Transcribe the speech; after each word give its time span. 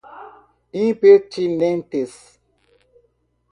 impertinentes 0.83 2.15